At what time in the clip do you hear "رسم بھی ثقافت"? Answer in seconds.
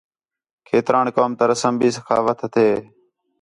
1.51-2.37